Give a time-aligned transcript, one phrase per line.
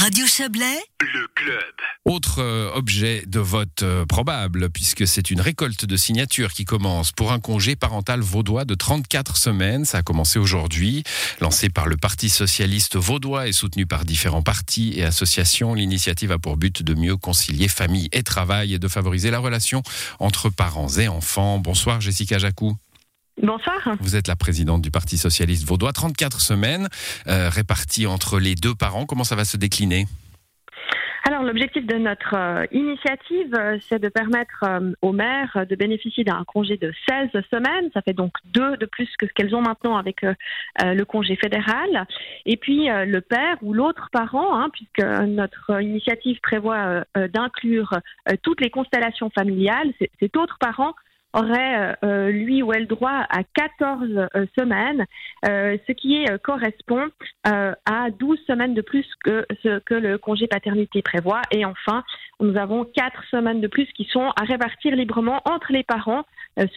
[0.00, 1.74] Radio Chablais, le club.
[2.04, 7.10] Autre euh, objet de vote euh, probable, puisque c'est une récolte de signatures qui commence
[7.10, 9.84] pour un congé parental vaudois de 34 semaines.
[9.84, 11.02] Ça a commencé aujourd'hui.
[11.40, 16.38] Lancé par le Parti socialiste vaudois et soutenu par différents partis et associations, l'initiative a
[16.38, 19.82] pour but de mieux concilier famille et travail et de favoriser la relation
[20.20, 21.58] entre parents et enfants.
[21.58, 22.76] Bonsoir Jessica Jacou.
[23.42, 23.96] Bonsoir.
[24.00, 25.92] Vous êtes la présidente du Parti socialiste vaudois.
[25.92, 26.88] 34 semaines
[27.28, 29.06] euh, réparties entre les deux parents.
[29.06, 30.06] Comment ça va se décliner?
[31.28, 36.24] Alors l'objectif de notre euh, initiative, euh, c'est de permettre euh, aux mères de bénéficier
[36.24, 37.90] d'un congé de 16 semaines.
[37.92, 42.06] Ça fait donc deux de plus que ce qu'elles ont maintenant avec le congé fédéral.
[42.46, 47.92] Et puis le père ou l'autre parent, hein, puisque notre initiative prévoit d'inclure
[48.42, 50.94] toutes les constellations familiales, cet autre parent
[51.34, 55.04] aurait euh, euh, lui ou elle droit à 14 euh, semaines,
[55.44, 57.08] ce qui correspond
[57.44, 61.42] à 12 semaines de plus que ce que le congé paternité prévoit.
[61.50, 62.02] Et enfin,
[62.40, 66.24] nous avons 4 semaines de plus qui sont à répartir librement entre les parents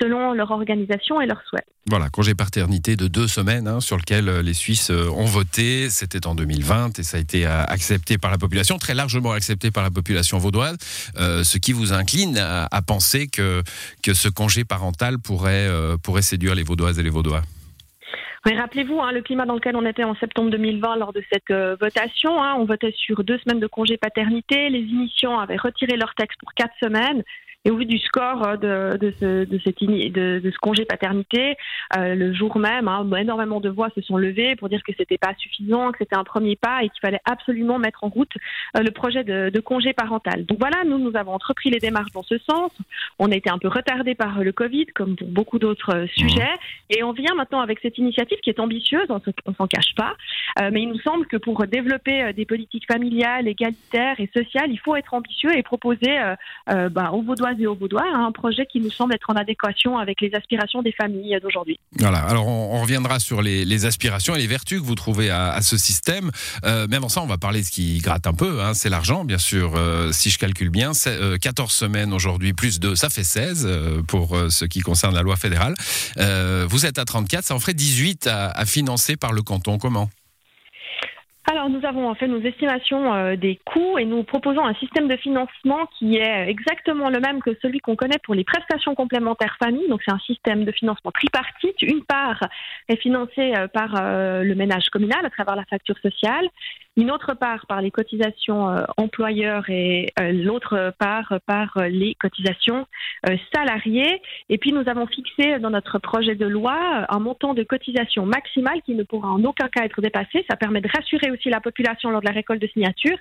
[0.01, 1.65] selon leur organisation et leurs souhaits.
[1.87, 5.89] Voilà, congé paternité de deux semaines hein, sur lequel les Suisses ont voté.
[5.89, 9.81] C'était en 2020 et ça a été accepté par la population, très largement accepté par
[9.81, 10.77] la population vaudoise,
[11.17, 13.63] ce qui vous incline à, penser que,
[14.03, 17.41] que ce congé parental pourrait, euh, pourrait séduire les Vaudoises et les Vaudois
[18.45, 21.75] rappelez-vous hein, le climat dans lequel on était en septembre 2020 lors de cette euh,
[21.79, 22.41] votation.
[22.41, 24.69] Hein, on votait sur deux semaines de congé paternité.
[24.69, 27.23] Les émissions avaient retiré leur texte pour quatre semaines.
[27.63, 30.85] Et au vu du score euh, de, de, ce, de, cette, de, de ce congé
[30.85, 31.55] paternité,
[31.95, 35.17] euh, le jour même, hein, énormément de voix se sont levées pour dire que c'était
[35.19, 38.31] pas suffisant, que c'était un premier pas et qu'il fallait absolument mettre en route
[38.75, 40.45] euh, le projet de, de, congé parental.
[40.45, 42.71] Donc voilà, nous, nous avons entrepris les démarches dans ce sens.
[43.19, 46.55] On a été un peu retardé par le Covid, comme pour beaucoup d'autres euh, sujets.
[46.89, 50.15] Et on vient maintenant avec cette initiative qui est ambitieuse, on ne s'en cache pas.
[50.61, 54.79] Euh, mais il nous semble que pour développer des politiques familiales, égalitaires et sociales, il
[54.79, 56.17] faut être ambitieux et proposer
[56.67, 60.21] bah, aux Vaudois et aux Vaudois un projet qui nous semble être en adéquation avec
[60.21, 61.79] les aspirations des familles d'aujourd'hui.
[61.97, 65.77] Voilà, alors on, reviendra sur les, aspirations et les vertus que vous trouvez à, ce
[65.77, 66.31] système.
[66.65, 68.89] Euh, mais avant ça, on va parler de ce qui gratte un peu, hein, c'est
[68.89, 69.73] l'argent, bien sûr.
[69.75, 73.67] Euh, si je calcule bien, 14 euh, semaines aujourd'hui, plus 2, ça fait 16
[74.07, 75.75] pour ce qui concerne la loi fédérale.
[76.67, 79.77] vous êtes à 34, ça en ferait 18 à financer par le canton.
[79.77, 80.09] Comment?
[81.49, 85.17] Alors nous avons fait nos estimations euh, des coûts et nous proposons un système de
[85.17, 89.87] financement qui est exactement le même que celui qu'on connaît pour les prestations complémentaires famille.
[89.89, 91.81] Donc c'est un système de financement tripartite.
[91.81, 92.41] Une part
[92.87, 96.47] est financée euh, par euh, le ménage communal à travers la facture sociale
[96.97, 102.85] une autre part par les cotisations euh, employeurs et euh, l'autre part par les cotisations
[103.29, 104.21] euh, salariées.
[104.49, 108.81] Et puis nous avons fixé dans notre projet de loi un montant de cotisation maximale
[108.85, 110.45] qui ne pourra en aucun cas être dépassé.
[110.49, 113.17] Ça permet de rassurer aussi la population lors de la récolte de signatures.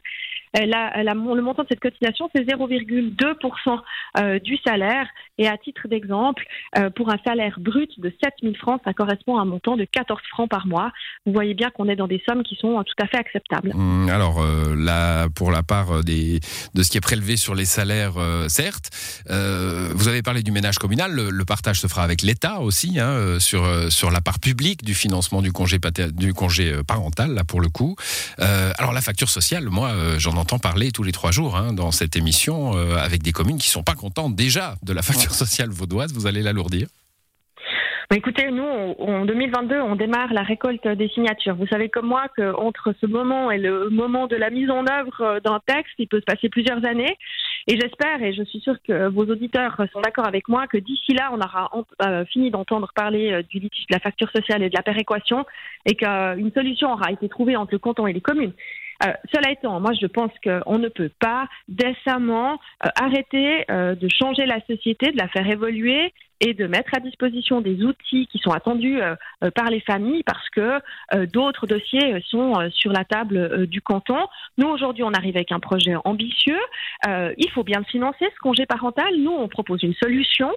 [0.55, 5.07] La, le montant de cette cotisation, c'est 0,2% du salaire.
[5.39, 6.45] Et à titre d'exemple,
[6.97, 10.21] pour un salaire brut de 7 000 francs, ça correspond à un montant de 14
[10.31, 10.91] francs par mois.
[11.27, 13.73] Vous voyez bien qu'on est dans des sommes qui sont tout à fait acceptables.
[13.75, 17.65] Hum, alors, euh, là, pour la part euh, de ce qui est prélevé sur les
[17.65, 18.91] salaires, euh, certes,
[19.29, 23.67] vous avez parlé du ménage communal, le, partage se fera avec l'État aussi, hein, sur,
[23.91, 25.79] sur la part publique du financement du congé,
[26.13, 27.97] du congé parental, là, pour le coup.
[28.39, 32.17] alors, la facture sociale, moi, j'en entends parler tous les trois jours hein, dans cette
[32.17, 36.13] émission, avec des communes qui sont pas contentes déjà de la facture sociale vaudoise.
[36.13, 36.89] Vous allez l'alourdir
[38.11, 41.55] bah, écoutez, nous, en 2022, on démarre la récolte des signatures.
[41.55, 45.21] Vous savez comme moi qu'entre ce moment et le moment de la mise en œuvre
[45.21, 47.17] euh, d'un texte, il peut se passer plusieurs années.
[47.69, 51.13] Et j'espère, et je suis sûre que vos auditeurs sont d'accord avec moi, que d'ici
[51.13, 51.71] là, on aura
[52.03, 55.47] euh, fini d'entendre parler euh, du litige de la facture sociale et de la péréquation
[55.87, 58.55] et qu'une solution aura été trouvée entre le canton et les communes.
[59.03, 64.09] Euh, cela étant, moi je pense qu'on ne peut pas décemment euh, arrêter euh, de
[64.09, 68.39] changer la société, de la faire évoluer et de mettre à disposition des outils qui
[68.39, 69.01] sont attendus
[69.55, 70.81] par les familles parce que
[71.27, 74.27] d'autres dossiers sont sur la table du canton.
[74.59, 76.59] Nous, aujourd'hui, on arrive avec un projet ambitieux.
[77.07, 79.15] il faut bien le financer, ce congé parental.
[79.19, 80.51] Nous, on propose une solution.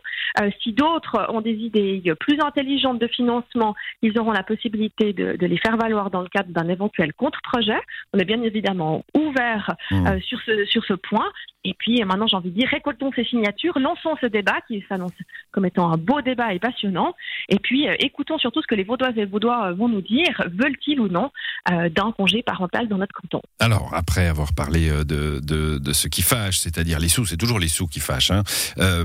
[0.62, 5.46] si d'autres ont des idées plus intelligentes de financement, ils auront la possibilité de, de
[5.46, 7.80] les faire valoir dans le cadre d'un éventuel contre-projet.
[8.14, 9.04] On est bien évidemment
[9.34, 10.08] ouvert mmh.
[10.08, 11.32] euh, sur, ce, sur ce point.
[11.66, 15.14] Et puis maintenant, j'ai envie de dire, récoltons ces signatures, lançons ce débat qui s'annonce
[15.52, 17.14] comme étant un beau débat et passionnant.
[17.48, 20.42] Et puis, écoutons surtout ce que les Vaudoises et Vaudois vont nous dire.
[20.52, 21.32] Veulent-ils ou non
[21.70, 23.42] d'un congé parental dans notre canton?
[23.60, 27.60] Alors, après avoir parlé de, de, de ce qui fâche, c'est-à-dire les sous, c'est toujours
[27.60, 28.32] les sous qui fâchent.
[28.32, 28.44] Hein.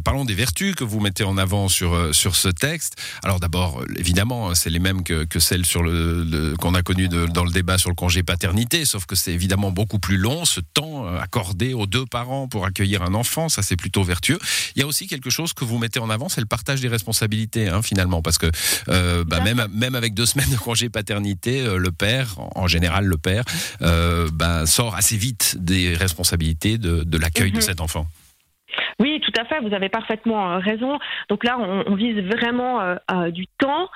[0.05, 3.01] parlons des vertus que vous mettez en avant sur, sur ce texte.
[3.23, 7.45] Alors d'abord, évidemment, c'est les mêmes que, que celles sur le, qu'on a connues dans
[7.45, 11.06] le débat sur le congé paternité, sauf que c'est évidemment beaucoup plus long, ce temps
[11.17, 14.38] accordé aux deux parents pour accueillir un enfant, ça c'est plutôt vertueux.
[14.76, 16.88] Il y a aussi quelque chose que vous mettez en avant, c'est le partage des
[16.88, 18.50] responsabilités, hein, finalement, parce que
[18.88, 23.05] euh, bah, même, même avec deux semaines de congé paternité, euh, le père, en général
[23.05, 23.44] le père,
[23.82, 27.62] euh, bah, sort assez vite des responsabilités de, de l'accueil de mhm.
[27.62, 28.06] cet enfant.
[29.44, 30.99] Fait, vous avez parfaitement euh, raison.
[31.29, 33.88] Donc là, on, vise vraiment euh, euh, du temps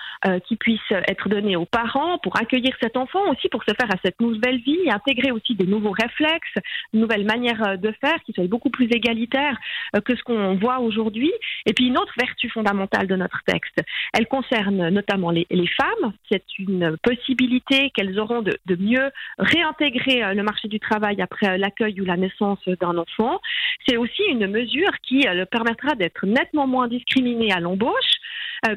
[0.47, 3.97] qui puisse être donné aux parents pour accueillir cet enfant, aussi pour se faire à
[4.05, 6.55] cette nouvelle vie, intégrer aussi des nouveaux réflexes,
[6.93, 9.57] une nouvelle manière de faire qui soit beaucoup plus égalitaire
[10.05, 11.33] que ce qu'on voit aujourd'hui.
[11.67, 13.81] Et puis une autre vertu fondamentale de notre texte,
[14.13, 16.13] elle concerne notamment les, femmes.
[16.31, 22.05] C'est une possibilité qu'elles auront de mieux réintégrer le marché du travail après l'accueil ou
[22.05, 23.41] la naissance d'un enfant.
[23.87, 28.19] C'est aussi une mesure qui euh, permettra d'être nettement moins discriminé à l'embauche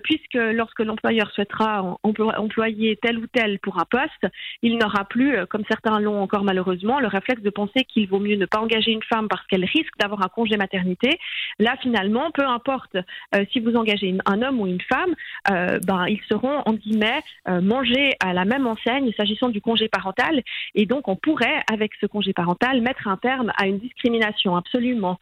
[0.04, 5.46] puisque lorsque l'employeur souhaitera employer tel ou tel pour un poste, il n'aura plus, euh,
[5.46, 8.92] comme certains l'ont encore malheureusement, le réflexe de penser qu'il vaut mieux ne pas engager
[8.92, 11.20] une femme parce qu'elle risque d'avoir un congé maternité.
[11.60, 15.14] Là, finalement, peu importe euh, si vous engagez un homme ou une femme,
[15.48, 20.42] ben, ils seront, en guillemets, mangés à la même enseigne s'agissant du congé parental.
[20.74, 25.20] Et donc, on pourrait, avec ce congé parental, mettre un terme à une discrimination absolument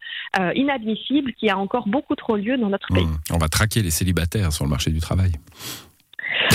[0.54, 3.04] inadmissible qui a encore beaucoup trop lieu dans notre pays.
[3.04, 3.34] Mmh.
[3.34, 5.32] On va traquer les célibataires sur le marché du travail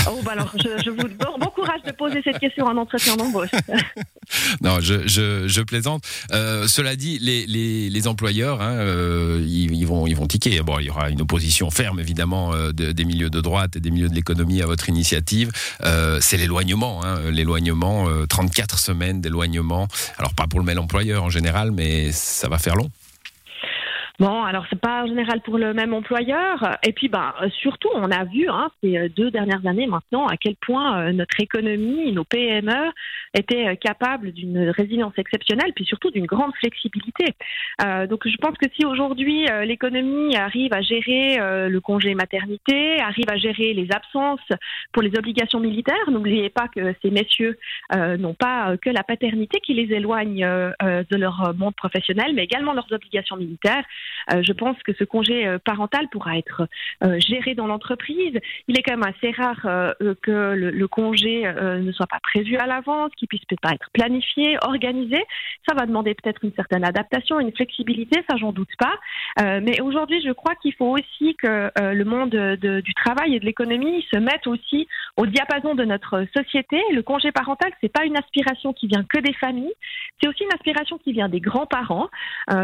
[0.08, 1.02] Oh, bah alors, je, vous
[1.40, 3.50] encourage de poser cette question en entretien d'embauche.
[4.62, 6.04] non, je, je, plaisante.
[6.32, 10.60] Euh, cela dit, les, les, employeurs, hein, euh, ils, vont, ils vont tiquer.
[10.62, 13.90] Bon, il y aura une opposition ferme, évidemment, euh, des milieux de droite et des
[13.90, 15.50] milieux de l'économie à votre initiative.
[16.20, 17.04] c'est l'éloignement.
[17.04, 19.88] Hein, l'éloignement, 34 semaines d'éloignement.
[20.18, 22.90] Alors, pas pour le même employeur en général, mais ça va faire long.
[24.20, 26.76] Bon, alors c'est pas en général pour le même employeur.
[26.86, 30.36] Et puis, bah, surtout, on a vu hein, ces euh, deux dernières années maintenant à
[30.36, 32.92] quel point euh, notre économie, nos PME
[33.32, 37.34] étaient euh, capables d'une résilience exceptionnelle, puis surtout d'une grande flexibilité.
[37.82, 43.30] Euh, donc, je pense que si aujourd'hui l'économie arrive à gérer le congé maternité, arrive
[43.30, 44.40] à gérer les absences
[44.92, 47.58] pour les obligations militaires, n'oubliez pas que ces messieurs
[47.94, 52.92] n'ont pas que la paternité qui les éloigne de leur monde professionnel, mais également leurs
[52.92, 53.84] obligations militaires.
[54.32, 56.66] Euh, je pense que ce congé euh, parental pourra être
[57.04, 58.38] euh, géré dans l'entreprise.
[58.68, 59.60] Il est quand même assez rare
[60.22, 64.56] que le, congé ne soit pas prévu à l'avance, qu'il puisse peut-être pas être planifié,
[64.62, 65.24] organisé.
[65.68, 68.94] Ça va demander peut-être une certaine adaptation, une flexibilité, ça j'en doute pas.
[69.60, 74.04] mais aujourd'hui, je crois qu'il faut aussi que le monde du travail et de l'économie
[74.12, 76.80] se mette aussi au diapason de notre société.
[76.92, 79.74] Le congé parental, c'est pas une aspiration qui vient que des familles,
[80.20, 82.08] c'est aussi une aspiration qui vient des grands-parents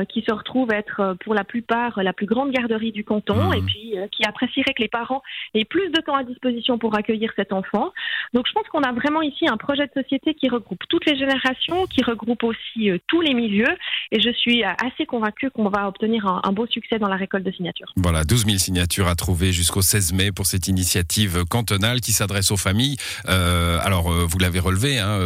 [0.09, 3.67] qui se retrouvent être pour la plupart la plus grande garderie du canton et mmh.
[3.67, 5.23] puis euh, qui apprécierait que les parents
[5.55, 7.93] aient plus de temps à disposition pour accueillir cet enfant.
[8.33, 11.17] Donc je pense qu'on a vraiment ici un projet de société qui regroupe toutes les
[11.17, 13.75] générations, qui regroupe aussi euh, tous les milieux
[14.11, 17.44] et je suis euh, assez convaincue qu'on va obtenir un, beau succès dans la récolte
[17.44, 17.93] de signatures.
[17.97, 22.50] Voilà, 12 000 signatures à trouver jusqu'au 16 mai pour cette initiative cantonale qui s'adresse
[22.50, 22.97] aux familles.
[23.27, 25.19] alors vous l'avez relevé, hein,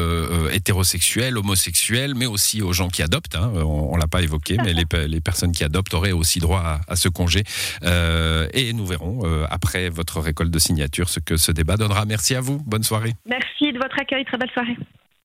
[0.52, 3.36] hétérosexuels, homosexuels, mais aussi aux gens qui adoptent.
[3.36, 6.80] Hein, on, ne l'a pas évoqué, mais les, les personnes qui adoptent aurez aussi droit
[6.88, 7.42] à, ce congé.
[7.82, 12.06] Euh, et nous verrons euh, après votre récolte de signatures ce que ce débat donnera.
[12.06, 12.58] Merci à vous.
[12.64, 13.12] Bonne soirée.
[13.26, 14.24] Merci de votre accueil.
[14.24, 14.76] Très belle soirée.